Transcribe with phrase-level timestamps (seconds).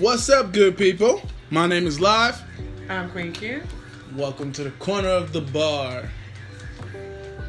[0.00, 1.20] What's up, good people?
[1.50, 2.42] My name is LIV.
[2.88, 3.62] I'm Queen Q.
[4.16, 6.08] Welcome to the corner of the bar.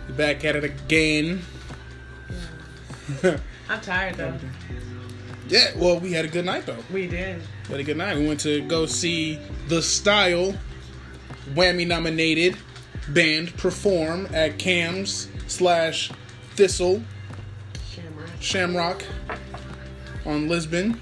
[0.10, 1.44] We're back at it again.
[3.24, 4.38] I'm tired though.
[5.48, 6.84] Yeah, well, we had a good night though.
[6.92, 7.42] We did.
[7.68, 8.18] We had a good night.
[8.18, 9.40] We went to go see
[9.70, 10.54] The Style,
[11.54, 12.58] WAMI nominated
[13.08, 16.12] band perform at Cam's slash
[16.56, 17.02] Thistle
[17.90, 18.30] Shamrock.
[18.42, 19.04] Shamrock
[20.26, 21.00] on Lisbon.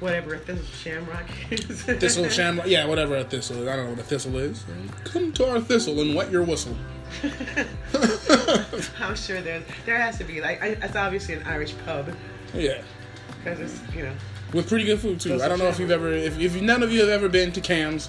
[0.00, 1.82] Whatever if this is Shamrock is.
[1.82, 3.68] Thistle Shamrock, yeah, whatever a thistle is.
[3.68, 4.64] I don't know what a thistle is.
[5.04, 6.76] Come to our thistle and wet your whistle.
[9.00, 12.14] I'm sure there's there has to be like I, it's obviously an Irish pub
[12.54, 12.82] yeah.
[13.42, 14.12] because it's you know
[14.54, 15.42] with pretty good food too.
[15.42, 17.60] I don't know if you've ever, if, if none of you have ever been to
[17.60, 18.08] Cam's,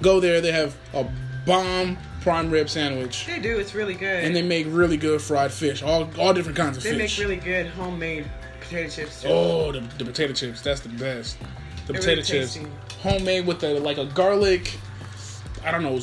[0.00, 0.40] go there.
[0.40, 1.06] They have a
[1.46, 5.52] bomb prime rib sandwich, they do it's really good and they make really good fried
[5.52, 7.16] fish, all all different kinds of They fish.
[7.16, 8.26] They make really good homemade
[8.72, 9.28] potato chips too.
[9.28, 11.38] oh, the, the potato chips, that's the best.
[11.86, 12.68] The They're potato really chips, tasty.
[13.02, 14.72] homemade with a like a garlic,
[15.64, 16.00] I don't know,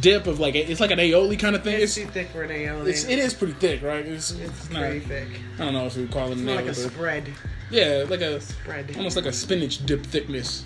[0.00, 1.74] dip of like a, it's like an aioli kind of thing.
[1.80, 2.88] It's It's, too thick for an aioli.
[2.88, 4.04] it's it is pretty thick, right?
[4.06, 4.80] It's, It's not.
[4.82, 5.28] pretty thick.
[5.58, 7.32] I don't know if we call it an more like a spread.
[7.70, 8.96] yeah, like a Spread.
[8.96, 10.64] almost like a spinach dip thickness.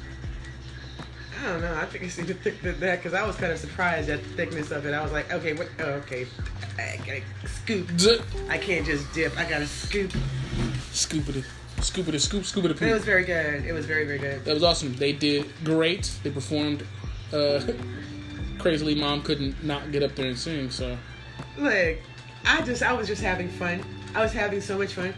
[1.40, 1.74] I don't know.
[1.74, 4.28] I think it's even thicker than that because I was kind of surprised at the
[4.30, 4.92] thickness of it.
[4.92, 5.68] I was like, okay, what?
[5.78, 6.26] Oh, okay,
[6.78, 7.98] I gotta scoop.
[7.98, 8.22] Zip.
[8.48, 9.36] I can't just dip.
[9.38, 10.12] I gotta scoop.
[10.92, 11.44] Scoop it,
[11.80, 12.82] scoop it, scoop, scoop it.
[12.82, 13.64] It was very good.
[13.64, 14.44] It was very, very good.
[14.44, 14.94] That was awesome.
[14.94, 16.12] They did great.
[16.22, 16.84] They performed.
[17.32, 17.60] Uh,
[18.58, 20.70] crazily, mom couldn't not get up there and sing.
[20.70, 20.98] So
[21.56, 21.98] Look,
[22.44, 23.82] I just, I was just having fun.
[24.14, 25.14] I was having so much fun.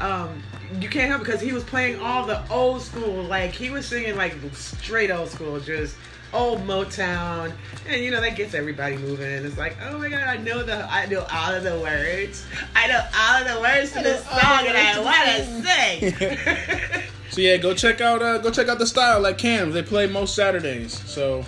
[0.00, 0.42] Um,
[0.80, 4.16] you can't help because he was playing all the old school, like he was singing
[4.16, 5.96] like straight old school, just
[6.32, 7.52] old Motown,
[7.88, 9.32] and you know that gets everybody moving.
[9.32, 12.44] And it's like, oh my god, I know the, I know all of the words.
[12.74, 17.02] I know all of the words to this song, and I want to sing.
[17.30, 19.74] so yeah, go check out uh, go check out the style like Cam's.
[19.74, 20.98] They play most Saturdays.
[21.08, 21.44] So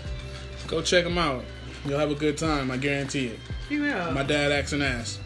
[0.69, 1.43] go check them out.
[1.85, 2.71] You'll have a good time.
[2.71, 3.39] I guarantee it.
[3.71, 4.13] you will.
[4.13, 5.19] My dad acts an ass,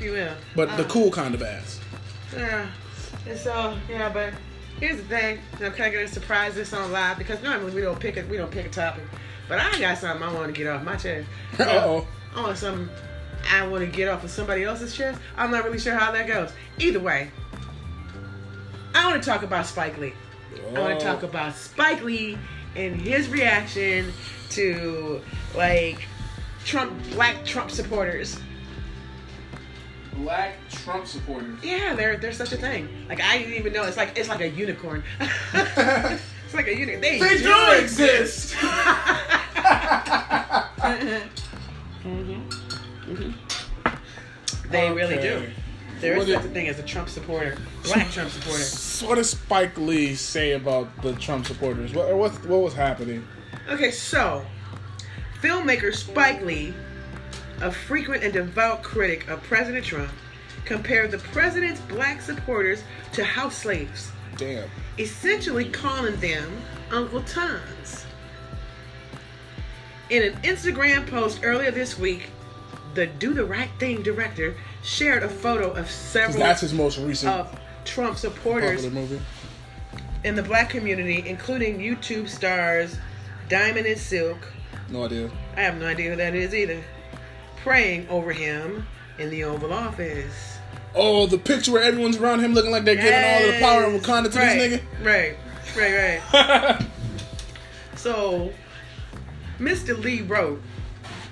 [0.00, 0.34] you will.
[0.54, 1.80] but the Uh, cool kind of ass.
[2.36, 2.66] Yeah.
[3.26, 4.34] And so, yeah, but
[4.80, 5.38] here's the thing.
[5.54, 8.28] I'm kind of gonna surprise this on live because normally we don't pick it.
[8.28, 9.04] We don't pick a topic.
[9.48, 11.28] But I got something I want to get off my chest.
[11.58, 12.06] Uh-oh.
[12.34, 12.88] I want something
[13.50, 15.20] I want to get off of somebody else's chest.
[15.36, 16.52] I'm not really sure how that goes.
[16.78, 17.30] Either way,
[18.94, 20.14] I want to talk about Spike Lee.
[20.74, 21.28] I want to talk oh.
[21.28, 22.38] about Spike Lee
[22.74, 24.12] and his reaction
[24.50, 25.20] to
[25.54, 26.06] like
[26.64, 28.38] Trump, black Trump supporters.
[30.16, 31.58] Black Trump supporters.
[31.62, 32.88] Yeah, there, there's such a thing.
[33.08, 33.84] Like I didn't even know.
[33.84, 35.02] It's like it's like a unicorn.
[35.20, 37.00] it's like a unicorn.
[37.00, 38.54] They, They do exist.
[44.70, 45.34] They really do.
[45.34, 45.52] Okay.
[46.00, 48.62] There is What such a thing as a Trump supporter, black Trump supporter.
[48.62, 51.94] So what does Spike Lee say about the Trump supporters?
[51.94, 53.26] What what what was happening?
[53.68, 54.44] Okay, so
[55.40, 56.74] filmmaker Spike Lee,
[57.60, 60.10] a frequent and devout critic of President Trump,
[60.64, 62.82] compared the president's black supporters
[63.12, 64.68] to house slaves, Damn.
[64.98, 66.56] essentially calling them
[66.90, 68.06] Uncle Toms.
[70.10, 72.30] In an Instagram post earlier this week,
[72.94, 77.32] the Do the Right Thing director shared a photo of several that's his most recent
[77.32, 82.96] of Trump supporters in the black community, including YouTube stars
[83.48, 84.38] Diamond and Silk.
[84.90, 85.30] No idea.
[85.56, 86.82] I have no idea who that is either.
[87.64, 88.86] Praying over him
[89.18, 90.58] in the Oval Office.
[90.94, 93.84] Oh, the picture where everyone's around him looking like they're giving all of the power
[93.84, 94.02] of Yes.
[94.02, 95.04] Wakanda to right, this nigga.
[95.04, 95.36] Right,
[95.74, 96.86] right, right.
[97.96, 98.52] So,
[99.58, 99.98] Mr.
[99.98, 100.60] Lee wrote,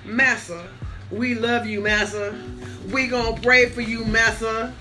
[0.05, 0.67] Massa,
[1.11, 2.35] we love you, Massa.
[2.91, 4.73] We gonna pray for you, Massa.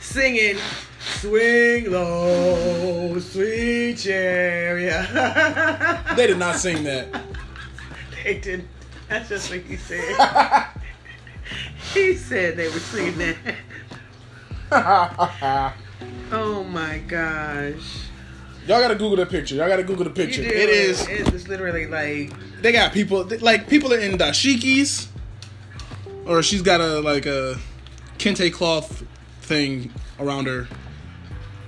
[0.00, 0.56] Singing,
[0.98, 5.06] swing low, sweet chariot.
[6.16, 7.06] they did not sing that.
[8.24, 8.66] They didn't.
[9.12, 10.66] That's just what he said.
[11.92, 13.36] he said they were singing
[14.70, 15.74] that.
[16.34, 18.06] Oh my gosh.
[18.66, 19.54] Y'all gotta Google the picture.
[19.54, 20.40] Y'all gotta Google the picture.
[20.40, 21.06] It is.
[21.06, 22.32] It's literally like
[22.62, 25.08] They got people like people are in dashikis,
[26.24, 27.58] or she's got a like a
[28.16, 29.04] kente cloth
[29.42, 30.68] thing around her.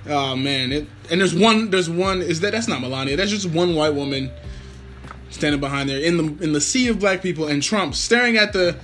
[0.09, 0.71] Oh man!
[0.71, 1.69] It, and there's one.
[1.69, 2.23] There's one.
[2.23, 3.15] Is that that's not Melania?
[3.15, 4.31] That's just one white woman
[5.35, 8.53] standing behind there in the in the sea of black people, and Trump staring at
[8.53, 8.75] the.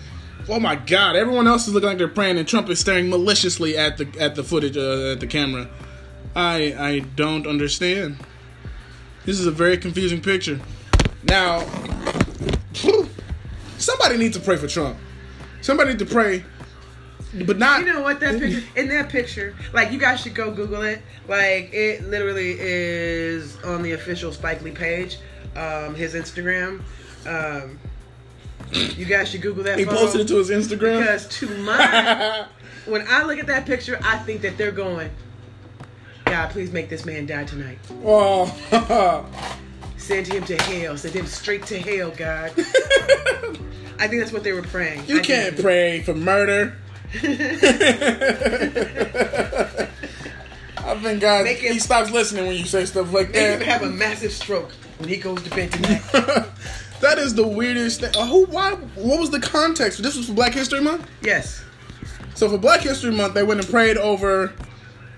[0.50, 1.16] Oh my God!
[1.16, 4.36] Everyone else is looking like they're praying, and Trump is staring maliciously at the at
[4.36, 5.70] the footage uh, at the camera.
[6.36, 8.18] I I don't understand.
[9.26, 10.60] This is a very confusing picture.
[11.24, 11.60] Now,
[13.78, 14.98] somebody needs to pray for Trump.
[15.62, 16.44] Somebody need to pray
[17.34, 17.80] but not.
[17.82, 18.20] You know what?
[18.20, 21.02] That picture in that picture, like you guys should go Google it.
[21.28, 25.18] Like it literally is on the official Spike Lee page,
[25.56, 26.82] um, his Instagram.
[27.26, 27.80] Um,
[28.74, 29.78] you guys should Google that.
[29.80, 31.00] He posted it to his Instagram.
[31.00, 32.46] because to my
[32.86, 35.10] when I look at that picture, I think that they're going.
[36.26, 37.80] God, please make this man die tonight.
[38.06, 38.48] oh.
[39.98, 40.98] Send him to hell.
[40.98, 42.52] Send him straight to hell, God.
[42.58, 45.04] I think that's what they were praying.
[45.08, 46.76] you I can't think- pray for murder.
[50.86, 53.60] I think God Make him- he stops listening when you say stuff like Make him
[53.60, 53.68] that.
[53.68, 56.02] have a massive stroke when he goes to bed tonight.
[57.02, 58.16] that is the weirdest thing.
[58.16, 58.46] Uh, who?
[58.46, 58.72] Why?
[58.96, 60.02] What was the context?
[60.04, 61.08] This was for Black History Month.
[61.22, 61.64] yes.
[62.34, 64.54] So for Black History Month, they went and prayed over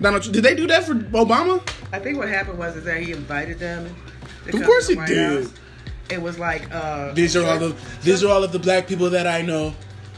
[0.01, 0.24] Donald.
[0.24, 0.33] Trump.
[0.33, 1.62] Did they do that for Obama?
[1.94, 3.95] I think what happened was is that he invited them.
[4.51, 5.44] Of course he did.
[5.44, 5.54] House.
[6.10, 9.10] It was like uh, These are all of these are all of the black people
[9.12, 9.74] that I know.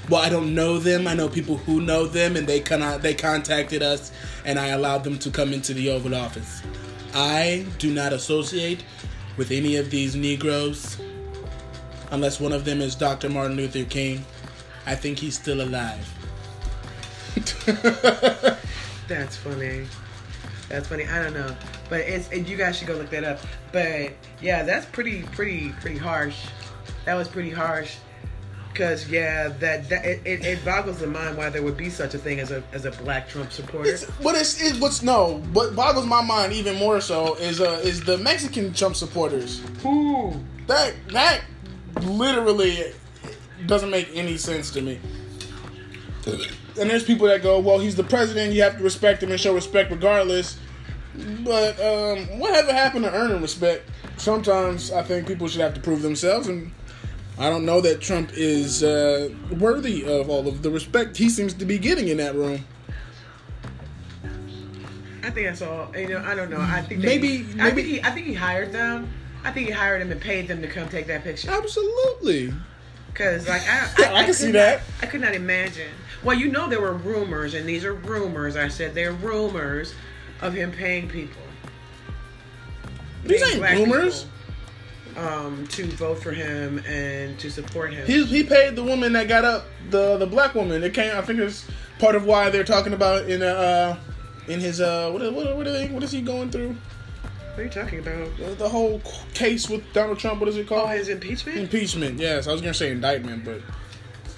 [0.10, 1.07] Well, I don't know them.
[1.07, 3.02] I know people who know them, and they cannot.
[3.02, 4.12] They contacted us,
[4.46, 6.62] and I allowed them to come into the Oval Office.
[7.13, 8.84] I do not associate
[9.38, 11.00] with any of these Negroes,
[12.12, 13.30] unless one of them is Dr.
[13.30, 14.24] Martin Luther King.
[14.86, 16.08] I think he's still alive.
[19.08, 19.88] That's funny.
[20.69, 21.06] That's funny.
[21.06, 21.56] I don't know,
[21.90, 23.40] but it's and you guys should go look that up.
[23.72, 26.46] But yeah, that's pretty, pretty, pretty harsh.
[27.06, 27.98] That was pretty harsh.
[28.75, 32.13] Cause yeah, that, that it, it, it boggles the mind why there would be such
[32.13, 33.89] a thing as a as a black Trump supporter.
[33.89, 35.39] It's, but it's, it, what's no.
[35.54, 39.62] What boggles my mind even more so is uh is the Mexican Trump supporters.
[39.86, 40.33] Ooh.
[40.68, 41.42] That that
[42.01, 42.94] literally
[43.66, 45.00] doesn't make any sense to me.
[46.77, 48.54] And there's people that go, "Well, he's the president.
[48.54, 50.57] You have to respect him and show respect regardless."
[51.45, 53.89] But um, whatever happened to earning respect?
[54.18, 56.72] Sometimes I think people should have to prove themselves, and
[57.38, 61.54] I don't know that Trump is uh, worthy of all of the respect he seems
[61.56, 62.64] to be getting in that room.
[65.24, 65.92] I think that's all.
[65.98, 66.62] You know, I don't know.
[66.62, 69.12] I think Maybe- he, I maybe- think he, I think he hired them.
[69.44, 71.52] I think he hired them and paid them to come take that picture.
[71.52, 72.54] Absolutely.
[73.14, 74.82] Cause like I, I can could see not- that.
[75.02, 75.92] I could not imagine.
[76.24, 78.56] Well, you know there were rumors, and these are rumors.
[78.56, 79.94] I said they're rumors
[80.42, 81.42] of him paying people.
[83.24, 84.24] These ain't rumors.
[84.24, 84.35] people,
[85.18, 88.06] Um, to vote for him and to support him.
[88.06, 90.84] He he paid the woman that got up the the black woman.
[90.84, 91.16] It came.
[91.16, 91.66] I think it's
[92.00, 93.98] part of why they're talking about in uh
[94.50, 96.76] in his uh what what what, are they, what is he going through
[97.54, 98.36] what are you talking about?
[98.38, 99.02] the, the whole
[99.34, 100.42] case with Donald Trump.
[100.42, 100.90] What is it Oh, called?
[100.90, 101.58] his impeachment.
[101.58, 102.20] impeachment.
[102.20, 103.62] Yes, I was gonna say indictment, but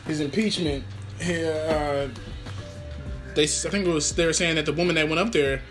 [0.06, 0.84] his impeachment.
[1.20, 2.08] He, uh,
[3.34, 5.64] they I think it was they were saying that the woman that went up there.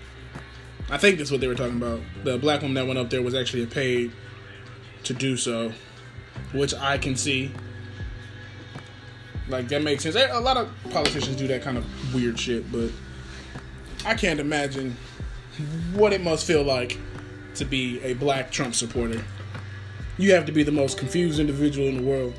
[0.91, 2.00] I think that's what they were talking about.
[2.25, 4.11] The black woman that went up there was actually a paid
[5.06, 5.73] to do so,
[6.53, 7.53] which I can see.
[9.49, 10.17] Like that makes sense.
[10.17, 12.91] A lot of politicians do that kind of weird shit, but
[14.05, 14.97] I can't imagine
[15.94, 16.99] what it must feel like
[17.55, 19.23] to be a black Trump supporter.
[20.19, 22.35] You have to be the most confused individual in the world.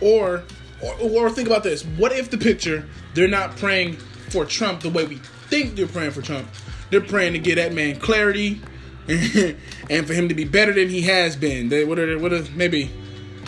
[0.00, 0.44] Or,
[0.82, 3.96] or, or think about this: What if the picture they're not praying
[4.30, 5.16] for Trump the way we
[5.48, 6.48] think they're praying for Trump?
[6.90, 8.60] They're praying to get that man clarity
[9.90, 11.68] and for him to be better than he has been.
[11.68, 12.90] They, what are, what are, maybe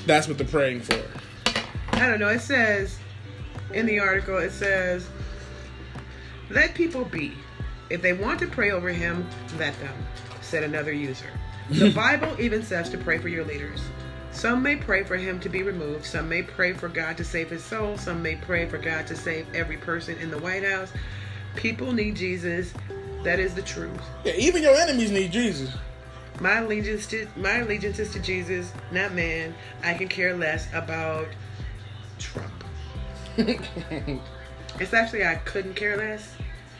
[0.04, 1.02] that's what they're praying for.
[1.92, 2.28] I don't know.
[2.28, 2.98] It says
[3.72, 5.08] in the article, it says,
[6.50, 7.32] "Let people be.
[7.88, 9.26] If they want to pray over him,
[9.58, 9.94] let them,"
[10.42, 11.30] said another user.
[11.70, 13.80] The Bible even says to pray for your leaders.
[14.30, 16.04] Some may pray for him to be removed.
[16.04, 17.96] Some may pray for God to save his soul.
[17.96, 20.92] Some may pray for God to save every person in the White House.
[21.56, 22.72] People need Jesus.
[23.26, 23.90] That is the truth.
[24.24, 25.74] Yeah, even your enemies need Jesus.
[26.38, 29.52] My allegiance to my allegiance is to Jesus, not man.
[29.82, 31.26] I can care less about
[32.20, 32.52] Trump.
[33.36, 36.36] it's actually I couldn't care less.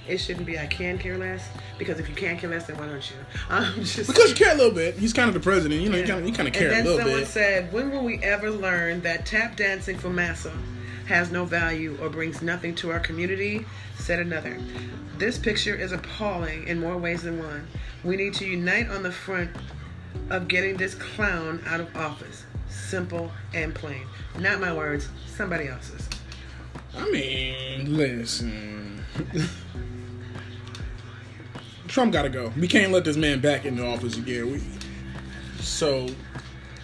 [0.07, 1.49] It shouldn't be I can care less
[1.79, 3.17] because if you can't care less, then why don't you?
[3.51, 4.95] I'm just Because you care a little bit.
[4.95, 5.81] He's kind of the president.
[5.81, 8.05] You know, you kind of, you kind of care and then someone said, "When will
[8.05, 10.53] we ever learn that tap dancing for massa
[11.07, 13.65] has no value or brings nothing to our community?"
[13.99, 14.59] Said another.
[15.19, 17.67] This picture is appalling in more ways than one.
[18.05, 19.51] We need to unite on the front
[20.31, 22.45] of getting this clown out of office.
[22.69, 24.07] Simple and plain.
[24.39, 26.09] Not my words, somebody else's.
[26.97, 29.05] I mean, listen.
[31.89, 32.53] Trump got to go.
[32.59, 34.53] We can't let this man back into office again.
[34.53, 34.63] We,
[35.61, 36.09] so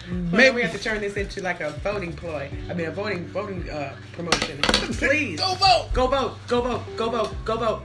[0.09, 2.49] Maybe we have to turn this into like a voting ploy.
[2.69, 4.61] I mean, a voting voting uh, promotion.
[4.61, 5.89] Please go vote.
[5.93, 6.35] Go vote.
[6.47, 6.83] Go vote.
[6.97, 7.35] Go vote.
[7.45, 7.83] Go vote.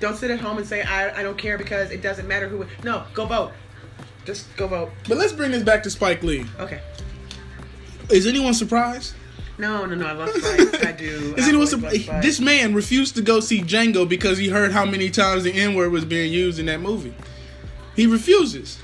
[0.00, 2.66] Don't sit at home and say I, I don't care because it doesn't matter who.
[2.82, 3.52] No, go vote.
[4.24, 4.90] Just go vote.
[5.08, 6.44] But let's bring this back to Spike Lee.
[6.58, 6.80] Okay.
[8.10, 9.14] Is anyone surprised?
[9.58, 10.06] No, no, no.
[10.06, 10.84] I love Spike.
[10.86, 11.34] I do.
[11.36, 12.22] Is I it what's always love Spike.
[12.22, 15.74] this man refused to go see Django because he heard how many times the N
[15.74, 17.14] word was being used in that movie.
[17.94, 18.78] He refuses.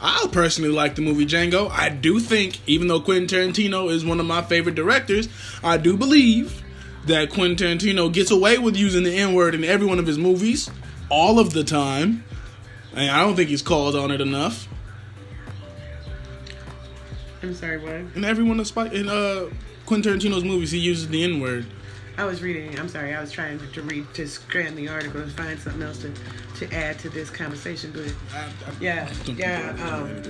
[0.00, 1.70] I personally like the movie Django.
[1.70, 5.28] I do think, even though Quentin Tarantino is one of my favorite directors,
[5.62, 6.62] I do believe
[7.06, 10.18] that Quentin Tarantino gets away with using the N word in every one of his
[10.18, 10.70] movies,
[11.08, 12.24] all of the time.
[12.94, 14.68] And I don't think he's called on it enough.
[17.42, 18.16] I'm sorry, what?
[18.16, 19.48] In every one of Spike in uh
[19.86, 21.66] Quentin Tarantino's movies, he uses the N word.
[22.18, 22.76] I was reading.
[22.78, 23.14] I'm sorry.
[23.14, 26.12] I was trying to, to read, to scan the article and find something else to,
[26.56, 27.92] to add to this conversation.
[27.92, 28.12] But
[28.80, 30.20] yeah, yeah, um,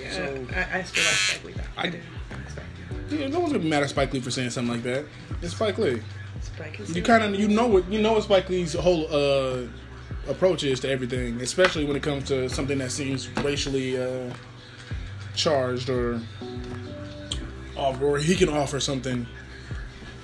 [0.00, 0.12] yeah.
[0.12, 1.54] So- I, I still like Spike Lee.
[1.76, 1.98] I, I- do.
[2.30, 2.64] I like Spike
[3.10, 3.18] Lee.
[3.22, 5.04] Yeah, no one's gonna be mad at Spike Lee for saying something like that.
[5.42, 6.00] It's Spike Lee.
[6.40, 9.62] Spike You kind of you know what you know what Spike Lee's whole uh,
[10.28, 14.32] approach is to everything, especially when it comes to something that seems racially uh,
[15.34, 16.20] charged or
[17.76, 19.26] or he can offer something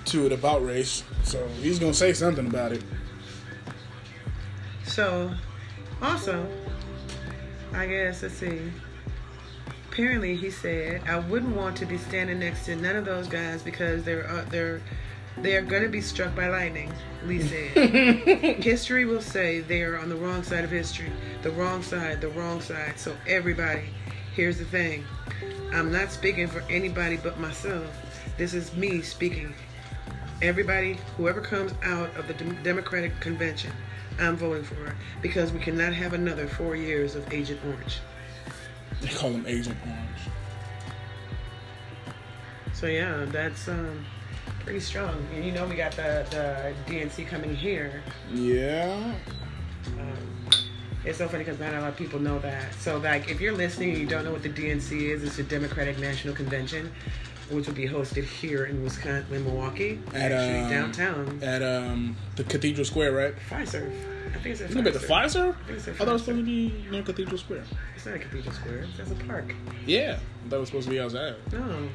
[0.09, 1.03] to it about race.
[1.23, 2.83] So he's gonna say something about it.
[4.85, 5.31] So,
[6.01, 6.47] also,
[7.73, 8.73] I guess let's see.
[9.91, 13.63] Apparently, he said, "I wouldn't want to be standing next to none of those guys
[13.63, 14.81] because they're uh, they're
[15.39, 16.93] they're going to be struck by lightning."
[17.27, 17.77] Lee said,
[18.63, 21.13] "History will say they are on the wrong side of history,
[21.43, 22.99] the wrong side, the wrong side.
[22.99, 23.91] So everybody,
[24.35, 25.05] here's the thing:
[25.73, 27.87] I'm not speaking for anybody but myself.
[28.39, 29.55] This is me speaking.
[30.41, 33.73] Everybody, whoever comes out of the Democratic convention."
[34.21, 38.01] I'm voting for her because we cannot have another four years of Agent Orange.
[39.01, 40.21] They call him Agent Orange.
[42.73, 44.05] So yeah, that's um,
[44.65, 45.25] pretty strong.
[45.35, 48.03] And you know we got the, the DNC coming here.
[48.33, 49.15] Yeah.
[49.99, 50.17] Um,
[51.05, 52.75] it's so funny because not a lot of people know that.
[52.75, 55.45] So like, if you're listening and you don't know what the DNC is, it's the
[55.45, 56.93] Democratic National Convention,
[57.51, 61.39] which will be hosted here in Wisconsin, in Milwaukee, At, actually um, downtown.
[61.43, 63.35] At um the Cathedral Square, right?
[63.51, 63.91] Fiserv.
[64.29, 65.57] I think it's at it at the Fiserv?
[65.67, 67.65] think it's I thought it was supposed to be near Cathedral Square.
[67.97, 68.87] It's not a Cathedral Square.
[68.99, 69.55] It's a park.
[69.87, 71.37] Yeah, that was supposed to be outside.
[71.53, 71.89] No,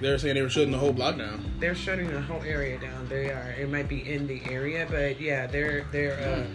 [0.00, 1.44] They were saying they were shutting the whole block down.
[1.60, 3.08] they're shutting the whole area down.
[3.08, 3.54] They are.
[3.58, 6.18] It might be in the area, but yeah, they're they're.
[6.18, 6.46] Uh,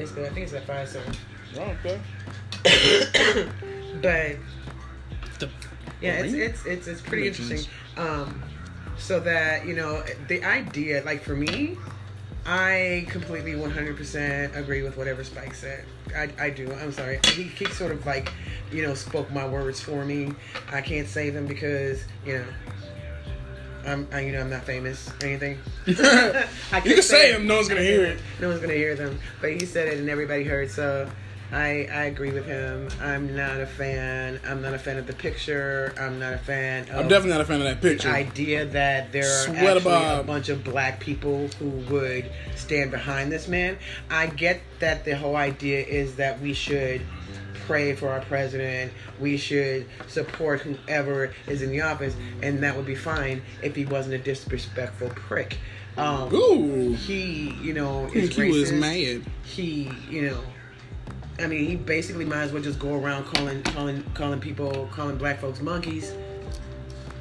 [0.00, 1.16] it's the, I think it's at Fiserv.
[1.56, 2.00] Oh, okay.
[4.02, 4.36] But
[5.38, 5.48] The,
[6.00, 7.60] yeah, it's it's it's it's pretty interesting.
[7.98, 8.42] Um,
[8.96, 11.76] so that you know the idea, like for me,
[12.46, 15.84] I completely 100% agree with whatever Spike said.
[16.16, 16.72] I, I do.
[16.72, 17.20] I'm sorry.
[17.26, 18.32] He, he sort of like,
[18.72, 20.32] you know, spoke my words for me.
[20.72, 22.44] I can't say them because, you know,
[23.84, 25.58] I'm, I, you know, I'm not famous or anything.
[25.86, 25.94] You
[26.94, 28.18] can say them, no one's gonna hear it.
[28.40, 29.18] No one's gonna hear them.
[29.42, 30.70] But he said it and everybody heard.
[30.70, 31.06] So
[31.50, 32.88] I I agree with him.
[33.00, 34.38] I'm not a fan.
[34.46, 35.94] I'm not a fan of the picture.
[35.98, 36.84] I'm not a fan.
[36.90, 38.08] Of I'm definitely not a fan of that picture.
[38.08, 42.26] the idea that there are Sweat actually about- a bunch of black people who would
[42.54, 43.78] stand behind this man.
[44.10, 47.00] I get that the whole idea is that we should
[47.66, 48.92] pray for our president.
[49.18, 53.84] We should support whoever is in the office, and that would be fine if he
[53.86, 55.58] wasn't a disrespectful prick.
[55.96, 56.92] Um, Ooh.
[56.94, 59.22] he, you know, is he was mad.
[59.42, 60.40] He, you know,
[61.40, 65.16] I mean, he basically might as well just go around calling, calling, calling people, calling
[65.16, 66.12] black folks monkeys.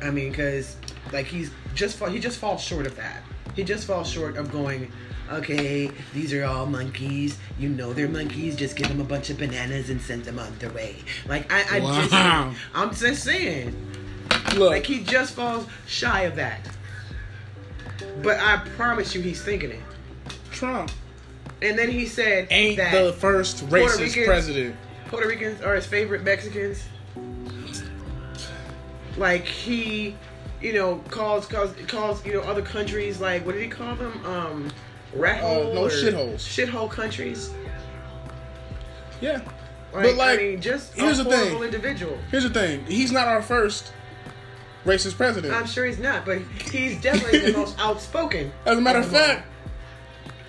[0.01, 0.75] I mean, because
[1.13, 3.23] like he's just he just falls short of that.
[3.55, 4.91] He just falls short of going,
[5.31, 7.37] okay, these are all monkeys.
[7.59, 8.55] You know they're monkeys.
[8.55, 10.97] Just give them a bunch of bananas and send them on their way.
[11.27, 12.01] Like I, I Wow.
[12.01, 12.13] just,
[12.75, 13.75] I'm just saying,
[14.55, 16.59] Look, like he just falls shy of that.
[18.21, 19.81] But I promise you, he's thinking it.
[20.51, 20.91] Trump
[21.61, 24.75] And then he said ain't that the first racist Ricans- president.
[25.07, 26.83] Puerto Ricans are his favorite Mexicans.
[29.17, 30.15] Like he,
[30.61, 34.25] you know, calls calls calls you know other countries like what did he call them?
[34.25, 34.71] Um,
[35.13, 36.35] rat Uh, no, shitholes.
[36.39, 37.51] Shithole countries.
[39.21, 39.41] Yeah.
[39.93, 41.63] Like, But, like, I mean, just here's a the thing.
[41.63, 42.17] individual.
[42.29, 42.85] Here's the thing.
[42.85, 43.91] He's not our first
[44.85, 45.53] racist president.
[45.53, 46.39] I'm sure he's not, but
[46.71, 48.51] he's definitely the most outspoken.
[48.65, 49.47] As a matter of fact,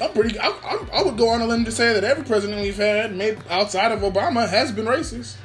[0.01, 0.39] I'm pretty.
[0.39, 3.15] I, I, I would go on a limb to say that every president we've had,
[3.17, 5.37] made outside of Obama, has been racist.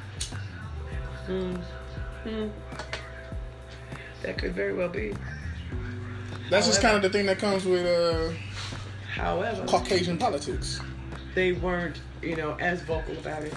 [4.21, 5.13] that could very well be.
[6.49, 8.33] That's just kind of the thing that comes with uh,
[9.07, 10.79] However, Caucasian politics.
[11.35, 13.53] they weren't, you know, as vocal about it.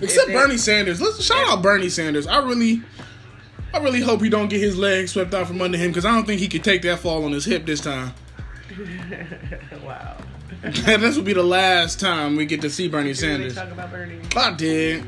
[0.00, 1.00] Except they- Bernie Sanders.
[1.00, 2.26] Let's shout out Bernie Sanders.
[2.26, 2.82] I really,
[3.74, 6.12] I really hope he don't get his leg swept out from under him because I
[6.12, 8.14] don't think he could take that fall on his hip this time.
[9.84, 10.16] wow.
[10.62, 13.54] this will be the last time we get to see Bernie Did you really Sanders.
[13.54, 14.20] talk about Bernie?
[14.36, 15.04] I did.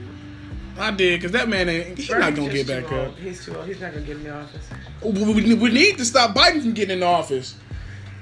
[0.79, 1.99] I did because that man ain't.
[1.99, 3.17] He's not gonna get back up.
[3.19, 3.67] He's too old.
[3.67, 4.69] He's not gonna get in the office.
[5.03, 7.55] we, we- we need to stop Biden from getting in the office.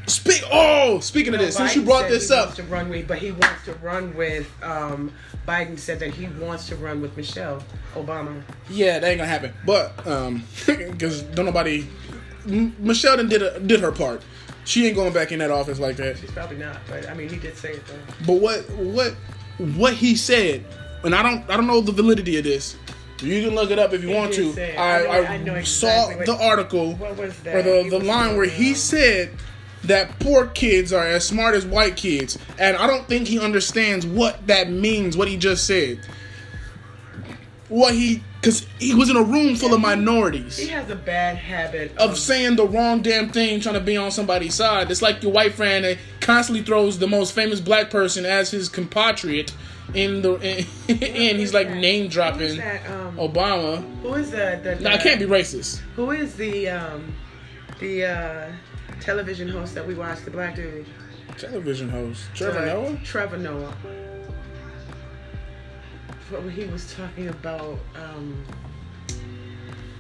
[0.06, 0.42] Speak.
[0.50, 3.64] Oh, speaking of this, since you brought this up, to run with, but he wants
[3.66, 4.50] to run with.
[4.62, 5.12] Um,
[5.46, 7.62] Biden said that he wants to run with Michelle
[7.94, 8.42] Obama.
[8.68, 9.52] yeah, that ain't gonna happen.
[9.64, 11.86] But um, because don't nobody,
[12.48, 14.22] M- Michelle done did a, did her part.
[14.64, 16.18] She ain't going back in that office like that.
[16.18, 17.94] She's probably not, but I mean, he did say it though.
[18.26, 19.14] But what what
[19.58, 20.64] what he said,
[21.04, 22.76] and I don't I don't know the validity of this.
[23.22, 24.52] You can look it up if you He want to.
[24.54, 24.74] say.
[24.76, 27.54] I, I know- I, I know saw what- the article What was that?
[27.56, 29.30] or the, He the line where he um, said
[29.84, 34.06] that poor kids are as smart as white kids, and I don't think he understands
[34.06, 35.16] what that means.
[35.16, 36.00] What he just said.
[37.68, 41.36] What he because he was in a room full of minorities He has a bad
[41.36, 44.90] habit of saying the wrong damn thing, trying to be on somebody's side.
[44.90, 48.68] It's like your white friend that constantly throws the most famous black person as his
[48.68, 49.52] compatriot
[49.92, 50.66] in the and
[51.38, 52.90] he's like name Who is dropping that?
[52.90, 54.00] Um, Obama.
[54.02, 54.60] Who is the?
[54.62, 55.78] the, No, I can't be racist.
[55.96, 57.12] Who is the um,
[57.80, 58.52] the uh,
[59.00, 60.24] television host that we watched?
[60.24, 60.86] The black dude.
[61.38, 62.96] Television host Trevor Uh, Noah.
[63.04, 63.74] Trevor Noah.
[66.30, 67.78] What he was talking about?
[67.96, 68.44] Um,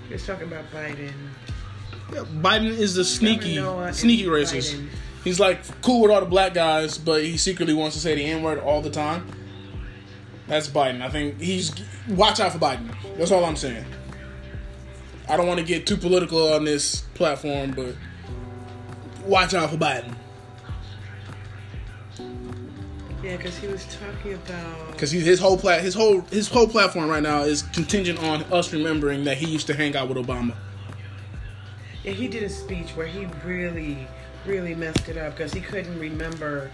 [0.06, 1.12] he was talking about Biden.
[2.12, 3.56] Yeah, Biden is the sneaky,
[3.92, 4.74] sneaky racist.
[4.74, 4.88] Biden.
[5.24, 8.24] He's like cool with all the black guys, but he secretly wants to say the
[8.24, 9.26] N word all the time.
[10.46, 11.02] That's Biden.
[11.02, 11.72] I think he's
[12.08, 12.94] watch out for Biden.
[13.16, 13.84] That's all I'm saying.
[15.28, 17.96] I don't want to get too political on this platform, but
[19.24, 20.14] watch out for Biden
[23.22, 24.92] Yeah, because he was talking about.
[24.92, 28.72] because his whole plat his whole his whole platform right now is contingent on us
[28.72, 30.54] remembering that he used to hang out with Obama.
[32.02, 34.08] Yeah, he did a speech where he really,
[34.46, 36.70] really messed it up because he couldn't remember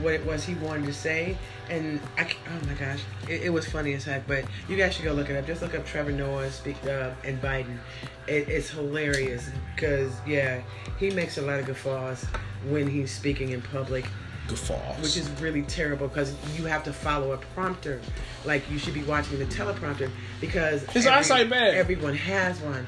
[0.00, 1.36] what it was he wanted to say.
[1.70, 4.26] And I, oh my gosh, it, it was funny as heck.
[4.26, 5.46] But you guys should go look it up.
[5.46, 7.78] Just look up Trevor Noah speak uh, and Biden.
[8.26, 10.60] It, it's hilarious because yeah,
[10.98, 12.24] he makes a lot of guffaws
[12.66, 14.06] when he's speaking in public.
[14.48, 15.02] Guffaws.
[15.02, 18.00] Which is really terrible because you have to follow a prompter.
[18.44, 21.74] Like you should be watching the teleprompter because His eyesight bad.
[21.74, 22.86] Everyone has one.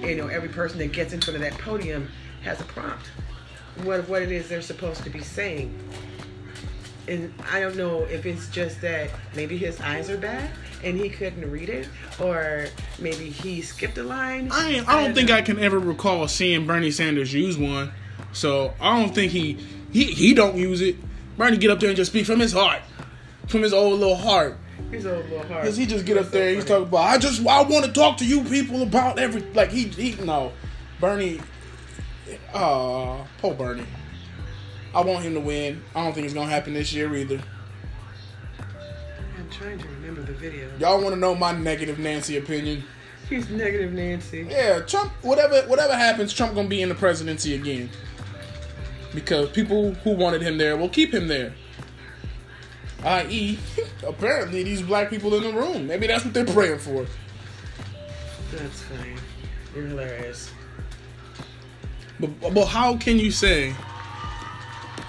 [0.00, 2.08] You know, every person that gets in front of that podium
[2.42, 3.06] has a prompt.
[3.82, 5.76] What what it is they're supposed to be saying.
[7.08, 10.50] And I don't know if it's just that maybe his eyes are bad
[10.84, 11.88] and he couldn't read it,
[12.20, 12.66] or
[12.98, 14.48] maybe he skipped a line.
[14.52, 15.36] I I don't think know.
[15.36, 17.92] I can ever recall seeing Bernie Sanders use one.
[18.32, 19.58] So I don't think he
[19.92, 20.96] he he don't use it.
[21.36, 22.80] Bernie get up there and just speak from his heart,
[23.48, 24.58] from his old little heart.
[24.90, 25.64] He's a little hard.
[25.64, 27.62] Cause he just get It's up so there, and he's talking about I just I
[27.62, 30.52] want to talk to you people about every like he he no
[31.00, 31.40] Bernie.
[32.52, 33.86] Uh, poor Bernie.
[34.94, 35.82] I want him to win.
[35.94, 37.40] I don't think it's gonna happen this year either.
[39.38, 40.68] I'm trying to remember the video.
[40.78, 42.84] Y'all want to know my negative Nancy opinion?
[43.28, 44.46] He's negative Nancy.
[44.50, 45.12] Yeah, Trump.
[45.22, 47.88] Whatever whatever happens, Trump gonna be in the presidency again.
[49.14, 51.52] Because people who wanted him there will keep him there.
[53.02, 53.58] I.e.,
[54.06, 55.86] apparently these black people in the room.
[55.86, 57.06] Maybe that's what they're praying for.
[58.52, 59.14] That's funny.
[59.74, 60.50] You're hilarious.
[62.18, 63.74] But but how can you say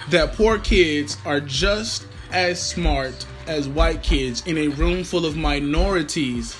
[0.09, 5.35] that poor kids are just as smart as white kids in a room full of
[5.35, 6.55] minorities,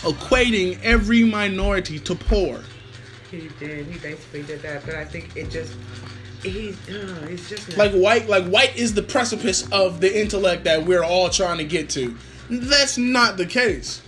[0.00, 2.62] equating every minority to poor?
[3.30, 3.86] He did.
[3.86, 4.84] He basically did that.
[4.84, 5.74] But I think it just
[6.44, 10.84] uh, he's just not, Like white, like white is the precipice of the intellect that
[10.84, 12.16] we're all trying to get to.
[12.50, 14.02] That's not the case.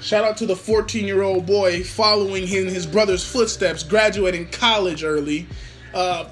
[0.00, 5.04] Shout out to the 14 year old boy following in his brother's footsteps, graduating college
[5.04, 5.46] early.
[5.94, 6.28] Uh,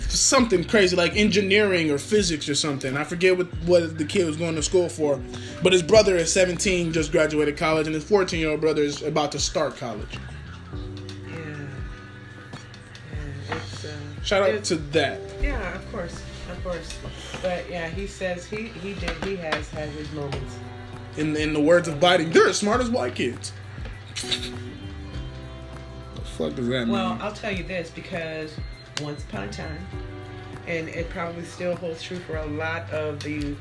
[0.00, 2.96] something crazy like engineering or physics or something.
[2.96, 5.20] I forget what, what the kid was going to school for.
[5.62, 9.02] But his brother is 17, just graduated college, and his 14 year old brother is
[9.02, 10.18] about to start college.
[14.24, 15.20] Shout out it's- to that.
[15.42, 16.98] Yeah, of course, of course.
[17.42, 20.56] But yeah, he says he he did he has had his moments.
[21.16, 23.52] In, in the words of Biden, they're as smart as white kids.
[24.14, 24.20] the
[26.22, 26.88] fuck does that mean?
[26.88, 28.56] Well, I'll tell you this because
[29.00, 29.86] once upon a time,
[30.66, 33.54] and it probably still holds true for a lot of the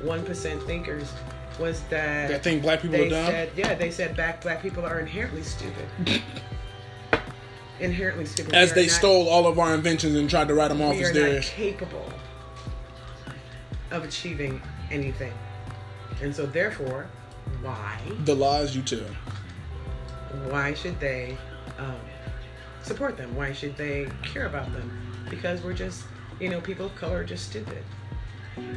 [0.00, 1.12] one percent thinkers,
[1.58, 3.26] was that that think black people they are dumb?
[3.26, 5.86] said yeah they said black black people are inherently stupid.
[7.80, 8.54] inherently stupid.
[8.54, 11.02] As they not- stole all of our inventions and tried to write them off we
[11.04, 11.48] as are not theirs.
[11.50, 12.12] capable
[13.90, 14.60] of achieving
[14.90, 15.32] anything,
[16.22, 17.06] and so therefore,
[17.62, 18.98] why The lies you tell.
[20.50, 21.36] why should they
[21.78, 21.96] um,
[22.82, 23.34] support them?
[23.34, 24.90] Why should they care about them?
[25.30, 26.04] Because we're just,
[26.40, 27.82] you know, people of color are just stupid.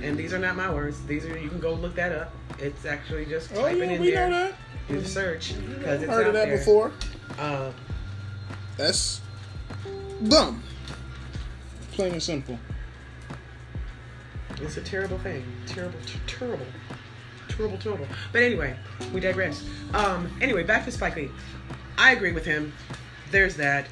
[0.03, 1.01] And these are not my words.
[1.07, 2.33] These are you can go look that up.
[2.59, 4.53] It's actually just Oh typing yeah, in we there, know that.
[4.87, 6.57] do the search because I've it's heard out of that there.
[6.59, 6.91] before.
[7.39, 7.73] Um,
[8.81, 9.21] That's
[10.27, 10.63] dumb.
[11.91, 12.57] Plain and simple.
[14.59, 15.45] It's a terrible thing.
[15.67, 16.65] Terrible, t- terrible,
[17.47, 18.07] terrible, terrible.
[18.31, 18.75] But anyway,
[19.13, 19.63] we digress.
[19.93, 21.29] Um, anyway, back to Spike Lee.
[21.99, 22.73] I agree with him.
[23.29, 23.85] There's that.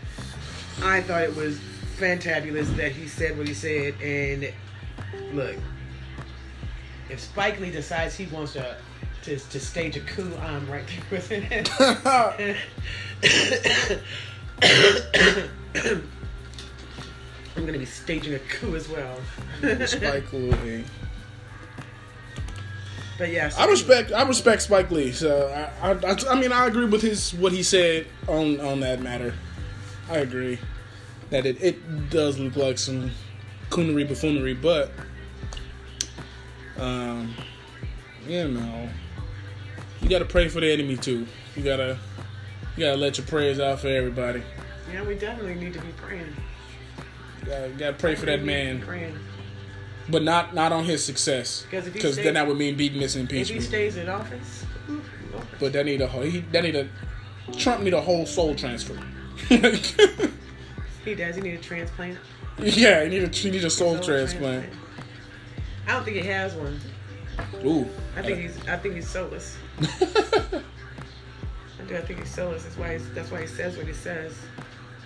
[0.81, 1.59] I thought it was
[1.99, 3.93] fantabulous that he said what he said.
[4.01, 4.51] And
[5.33, 5.55] look,
[7.11, 8.75] if Spike Lee decides he wants to
[9.21, 11.65] to, to stage a coup, I'm right there with him.
[17.55, 19.17] I'm gonna be staging a coup as well.
[19.85, 20.83] Spike Lee.
[23.17, 25.11] But yeah, so I respect I respect Spike Lee.
[25.11, 25.49] So
[25.81, 29.01] I, I, I, I mean I agree with his what he said on on that
[29.01, 29.33] matter.
[30.09, 30.57] I agree
[31.29, 33.11] that it, it does look like some
[33.69, 34.91] coonery buffoonery, but
[36.77, 37.33] um,
[38.27, 38.89] you know,
[40.01, 41.27] you gotta pray for the enemy too.
[41.55, 41.99] You gotta
[42.79, 44.41] you gotta let your prayers out for everybody.
[44.91, 46.33] Yeah, we definitely need to be praying.
[47.41, 49.19] You gotta, gotta pray for that We need to be man, Praying.
[50.09, 53.29] but not not on his success, 'Cause because then that would mean beating this If
[53.29, 54.65] he stays in office.
[55.59, 56.87] But that need a whole he that need a
[57.57, 58.97] Trump need a whole soul transfer.
[59.49, 59.57] he
[61.15, 61.35] does.
[61.35, 62.17] He need a transplant.
[62.59, 64.71] yeah, he need a he need a soul, Soul transplant.
[65.85, 66.79] I don't think he has one.
[67.65, 67.89] Ooh.
[68.15, 68.57] I think he's.
[68.69, 69.57] I think he's soulless.
[71.89, 71.97] I do.
[71.97, 72.63] I think he's soulless.
[72.63, 72.93] That's why.
[72.93, 74.33] He's, that's why he says what he says.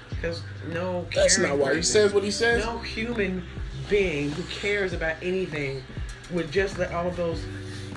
[0.10, 0.41] Because
[0.72, 1.06] no.
[1.13, 2.63] That's not why he says what he says.
[2.65, 3.43] No human
[3.89, 5.84] being who cares about anything
[6.32, 7.43] would just let all of those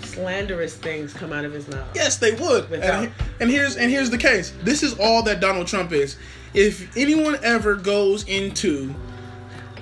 [0.02, 1.88] slanderous things come out of his mouth.
[1.94, 2.68] Yes, they would.
[2.70, 4.52] Without- And, and here's and here's the case.
[4.62, 6.16] This is all that Donald Trump is.
[6.54, 8.94] If anyone ever goes into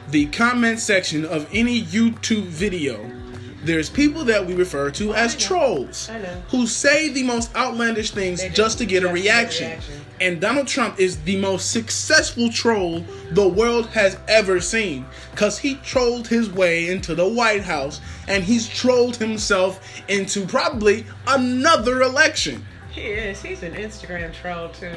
[0.08, 3.10] the comment section of any YouTube video,
[3.64, 6.42] there's people that we refer to as trolls I know.
[6.48, 8.48] who say the most outlandish things do.
[8.50, 9.68] just to get a Just a reaction.
[9.70, 10.00] reaction.
[10.20, 15.74] And Donald Trump is the most successful troll the world has ever seen because he
[15.76, 22.64] trolled his way into the White House and he's trolled himself into probably another election.
[22.92, 23.42] He is.
[23.42, 24.92] He's an Instagram troll too.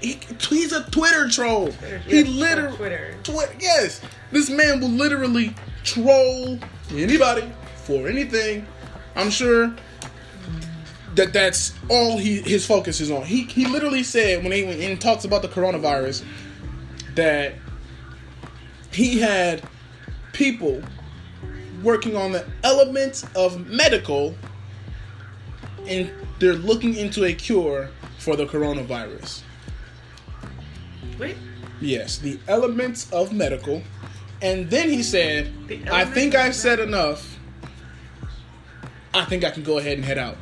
[0.00, 1.68] He, he's a Twitter troll.
[1.72, 3.14] Twitter- he yes, literally Twitter.
[3.22, 5.54] Twi- yes, this man will literally
[5.84, 6.58] troll
[6.92, 7.50] anybody
[7.84, 8.66] for anything.
[9.16, 9.74] I'm sure
[11.14, 13.24] that that's all he his focus is on.
[13.24, 16.24] He he literally said when he when he talks about the coronavirus
[17.14, 17.54] that
[18.92, 19.62] he had
[20.32, 20.82] people
[21.82, 24.34] working on the elements of medical
[25.86, 29.42] and they're looking into a cure for the coronavirus.
[31.18, 31.36] Wait.
[31.80, 33.82] Yes, the elements of medical.
[34.40, 37.33] And then he said, The I think I've said enough.
[39.14, 40.36] I think I can go ahead and head out.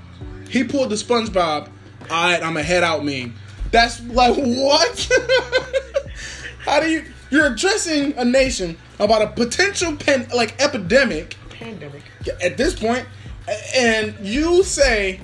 [0.49, 1.69] He pulled the SpongeBob,
[2.11, 3.35] alright, I'm a head out meme.
[3.71, 5.09] That's like, what?
[6.61, 7.05] How do you.
[7.31, 12.03] You're addressing a nation about a potential pen, like epidemic Pandemic.
[12.43, 12.75] at this
[13.75, 15.21] and you say,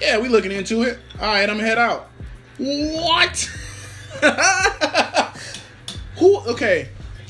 [0.00, 0.98] "Yeah, we looking into it.
[1.20, 2.10] All right, I'm gonna head out."
[2.58, 3.50] What?
[6.16, 6.38] Who?
[6.38, 6.88] Okay,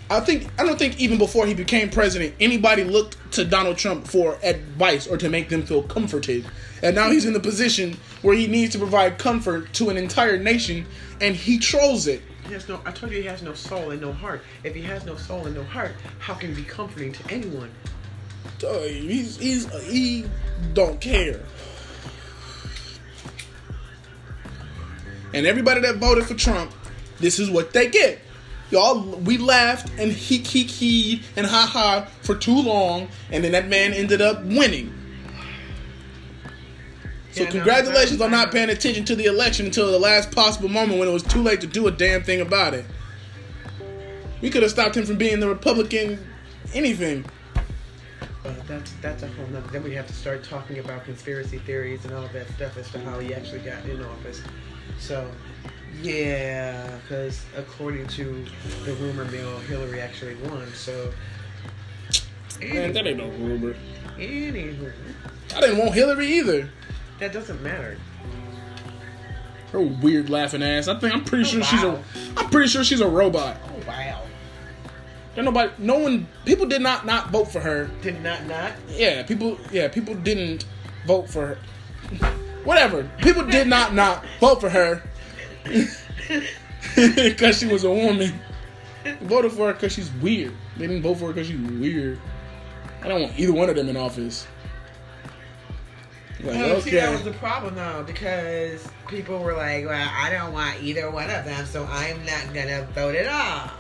[0.09, 4.07] I think I don't think even before he became president, anybody looked to Donald Trump
[4.07, 6.47] for advice or to make them feel comforted.
[6.83, 10.39] And now he's in the position where he needs to provide comfort to an entire
[10.39, 10.87] nation,
[11.21, 12.23] and he trolls it.
[12.47, 12.81] He has no.
[12.85, 14.43] I told you he has no soul and no heart.
[14.63, 17.73] If he has no soul and no heart, how can he be comforting to anyone?
[18.65, 20.25] Uh, he's he's he
[20.73, 21.41] don't care.
[25.35, 26.73] And everybody that voted for Trump,
[27.19, 28.21] this is what they get.
[28.71, 33.53] Y'all, we laughed and he he he and ha ha for too long, and then
[33.53, 34.93] that man ended up winning.
[37.33, 40.33] So Yeah, no, congratulations I- on not paying attention to the election until the last
[40.33, 42.85] possible moment when it was too late to do a damn thing about it.
[44.41, 46.19] We could have stopped him from being the Republican
[46.75, 47.25] anything.
[48.45, 49.69] Uh, that's that's a whole nother.
[49.71, 53.01] Then we have to start talking about conspiracy theories and all that stuff as to
[53.01, 54.41] how he actually got in office.
[54.99, 55.29] So,
[56.03, 58.45] yeah, because according to
[58.85, 60.67] the rumor mill, Hillary actually won.
[60.75, 61.13] So,
[62.61, 63.75] Man, that ain't no rumor.
[64.19, 64.93] anywho,
[65.55, 66.71] I didn't want Hillary either.
[67.19, 67.97] that doesn't matter.
[69.73, 70.89] Her weird laughing ass.
[70.89, 71.91] I think I'm pretty Oh, sure she's a.
[71.91, 72.03] wow.
[72.37, 73.57] I'm pretty sure she's a robot.
[73.67, 74.23] Oh wow!
[75.35, 75.73] There nobody.
[75.79, 76.29] No one.
[76.45, 77.91] People did not not vote for her.
[78.01, 78.73] Did not not.
[78.89, 79.59] Yeah, people.
[79.73, 80.65] Yeah, people didn't
[81.07, 81.59] vote for her.
[82.65, 83.11] Whatever.
[83.19, 85.03] People did not not vote for her
[86.97, 88.33] because she was a woman.
[89.23, 90.53] Voted for her because she's weird.
[90.77, 92.19] They didn't vote for her because she's weird.
[93.03, 94.47] I don't want either one of them in office.
[96.43, 97.31] Like, Oh, see, that was okay.
[97.31, 101.65] the problem though, because people were like, well, I don't want either one of them,
[101.67, 103.71] so I'm not gonna vote at all.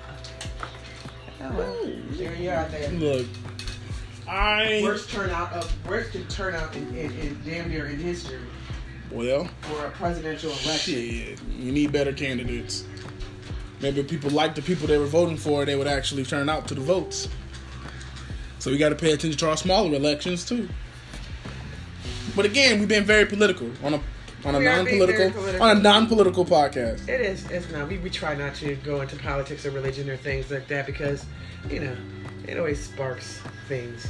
[1.42, 2.90] Oh, well, you are there.
[2.92, 3.26] Look,
[4.28, 8.40] I Worst turnout of worst turnout in, in, in damn near in history
[9.10, 10.76] well, for a presidential election.
[10.76, 11.38] shit.
[11.58, 12.84] You need better candidates.
[13.80, 16.66] Maybe if people like the people they were voting for, they would actually turn out
[16.68, 17.28] to the votes.
[18.58, 20.68] So we got to pay attention to our smaller elections too.
[22.34, 24.00] But again, we've been very political on a
[24.44, 27.08] on a We non-political on a non-political podcast.
[27.08, 27.50] It is.
[27.50, 27.88] It's not.
[27.88, 31.24] We, we try not to go into politics or religion or things like that because,
[31.70, 31.96] you know,
[32.46, 34.06] it always sparks things.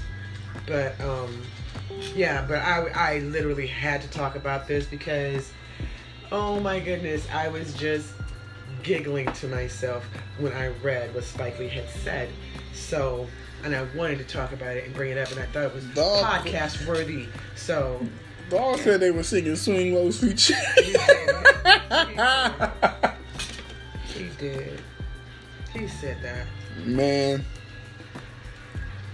[0.66, 1.42] But um,
[2.14, 2.44] yeah.
[2.46, 5.52] But I I literally had to talk about this because,
[6.32, 8.12] oh my goodness, I was just
[8.82, 10.04] giggling to myself
[10.38, 12.28] when I read what Spike Lee had said.
[12.72, 13.26] So.
[13.64, 15.74] And I wanted to talk about it and bring it up, and I thought it
[15.74, 16.24] was Dog.
[16.24, 17.26] podcast worthy.
[17.56, 17.98] So
[18.48, 20.62] Dog said they were singing "Swing Low, Sweet Child."
[24.14, 24.80] he did.
[25.72, 26.46] He said that.
[26.84, 27.44] Man,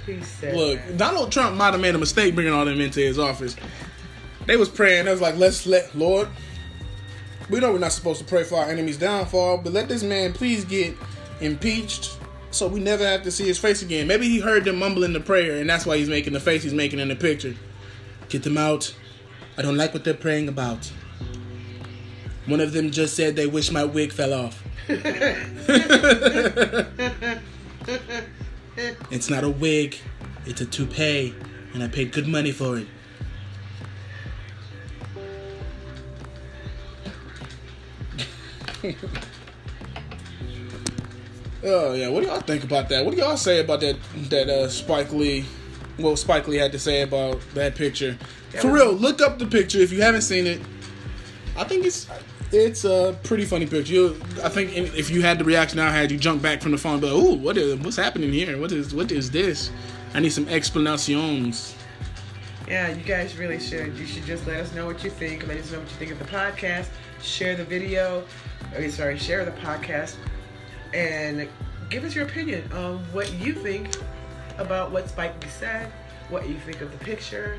[0.06, 0.96] look, that.
[0.96, 3.56] Donald Trump might have made a mistake bringing all them into his office.
[4.46, 5.04] They was praying.
[5.04, 6.28] They was like, "Let's let Lord."
[7.50, 10.32] We know we're not supposed to pray for our enemies' downfall, but let this man
[10.32, 10.94] please get
[11.40, 12.16] impeached,
[12.50, 14.06] so we never have to see his face again.
[14.06, 16.74] Maybe he heard them mumbling the prayer, and that's why he's making the face he's
[16.74, 17.54] making in the picture.
[18.28, 18.94] Get them out.
[19.58, 20.90] I don't like what they're praying about.
[22.46, 24.62] One of them just said they wish my wig fell off.
[28.76, 29.96] It's not a wig,
[30.46, 31.34] it's a toupee,
[31.74, 32.86] and I paid good money for it.
[41.64, 43.04] oh yeah, what do y'all think about that?
[43.04, 43.96] What do y'all say about that
[44.30, 45.44] that uh, Spike Lee?
[45.98, 48.18] What Spike Lee had to say about that picture?
[48.60, 50.60] For real, look up the picture if you haven't seen it.
[51.56, 52.08] I think it's
[52.52, 53.92] it's a pretty funny picture.
[53.92, 56.78] You, I think if you had the reaction I had, you jump back from the
[56.78, 58.58] phone, be like, "Ooh, what is what's happening here?
[58.58, 59.70] What is what is this?
[60.14, 61.74] I need some explanations."
[62.68, 63.96] Yeah, you guys really should.
[63.98, 65.46] You should just let us know what you think.
[65.46, 66.88] Let us know what you think of the podcast.
[67.22, 68.24] Share the video.
[68.74, 70.16] I mean, sorry, share the podcast,
[70.94, 71.48] and
[71.90, 73.90] give us your opinion on what you think
[74.58, 75.90] about what Spike said.
[76.28, 77.58] What you think of the picture.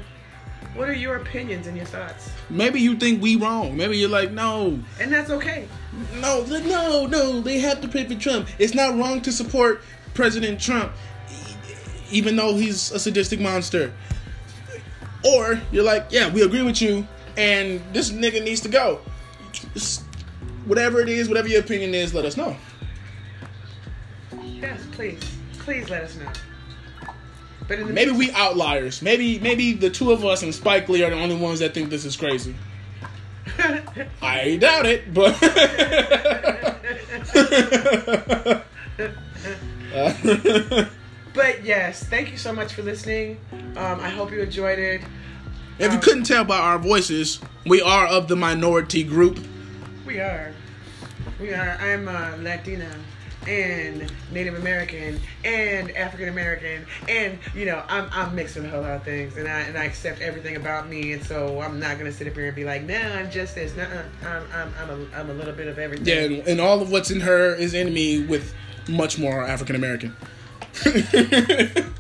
[0.76, 2.32] What are your opinions and your thoughts?
[2.50, 3.78] Maybe you think we wrong.
[3.78, 5.68] Maybe you're like, "No, And that's okay.
[6.16, 7.42] no, no, no.
[7.42, 8.50] They have to pay for Trump.
[8.58, 9.84] It's not wrong to support
[10.16, 10.92] President Trump,
[12.12, 13.94] even though he's a sadistic monster."
[15.24, 17.08] Or you're like, "Yeah, we agree with you,
[17.38, 19.00] and this nigga needs to go."
[20.66, 22.56] Whatever it is, whatever your opinion is, let us know.
[24.42, 25.20] Yes, please,
[25.60, 26.32] please let us know.
[27.68, 29.02] But in the Maybe we outliers.
[29.02, 31.90] Maybe maybe the two of us and Spike Lee are the only ones that think
[31.90, 32.56] this is crazy.
[34.22, 35.34] I doubt it, but
[41.34, 43.40] But yes, thank you so much for listening.
[43.76, 45.02] Um, I hope you enjoyed it.
[45.80, 49.40] if you couldn't tell by our voices, we are of the minority group.
[50.06, 50.54] We are.
[51.42, 51.78] We are.
[51.82, 52.96] I'm uh, Latina
[53.48, 58.82] and Native American and African American and you know I'm I'm mixed with a whole
[58.82, 61.98] lot of things and I and I accept everything about me and so I'm not
[61.98, 63.88] gonna sit up here and be like no I'm just this no
[64.26, 66.06] I'm I'm I'm a, I'm a little bit of everything.
[66.06, 68.54] Yeah, and, and all of what's in her is in me with
[68.88, 70.16] much more African American.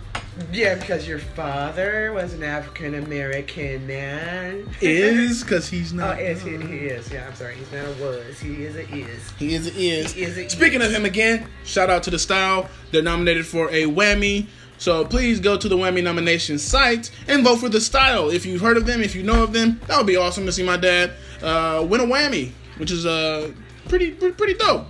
[0.51, 4.67] Yeah, because your father was an African American man.
[4.81, 6.17] is because he's not.
[6.17, 7.11] Oh, is he, he is.
[7.11, 7.55] Yeah, I'm sorry.
[7.55, 8.39] He's not a was.
[8.39, 9.29] He is a is.
[9.37, 9.67] He is.
[9.67, 10.13] Is.
[10.13, 12.67] He is a- Speaking of him again, shout out to the Style.
[12.91, 14.47] They're nominated for a WAMI.
[14.79, 18.29] So please go to the WAMI nomination site and vote for the Style.
[18.29, 20.51] If you've heard of them, if you know of them, that would be awesome to
[20.51, 23.51] see my dad uh, win a WAMI, which is uh,
[23.87, 24.87] pretty pretty, dope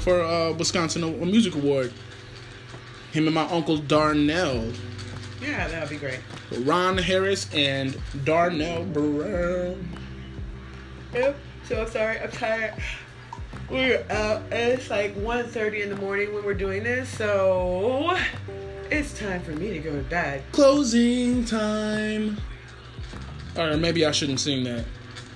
[0.00, 1.92] for uh, Wisconsin a, a music award.
[3.14, 4.72] Him and my uncle Darnell,
[5.40, 6.18] Yeah, that would be great.
[6.62, 9.88] Ron Harris and Darnell Brown.
[11.12, 11.36] Yep.
[11.68, 12.18] So I'm sorry.
[12.18, 12.74] I'm tired.
[13.70, 14.42] We're out.
[14.50, 18.18] It's like 1.30 in the morning when we're doing this, so
[18.90, 20.42] it's time for me to go to bed.
[20.50, 22.36] Closing time.
[23.56, 24.86] Or maybe I shouldn't sing that.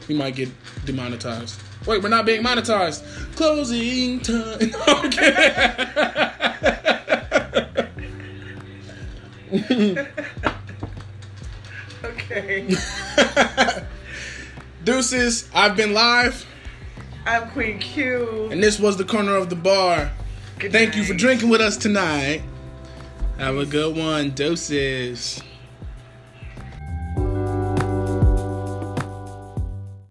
[0.09, 0.49] We might get
[0.85, 1.63] demonetized.
[1.87, 3.05] Wait, we're not being monetized.
[3.37, 4.73] Closing time.
[5.05, 6.95] Okay.
[14.85, 16.47] Deuces, I've been LIV,
[17.27, 18.49] I'm Queen Q.
[18.51, 20.11] and this was the corner of the bar.
[20.59, 22.43] Good Thank you for drinking with us tonight.
[23.39, 24.31] Have a good one.
[24.31, 25.41] Deuces.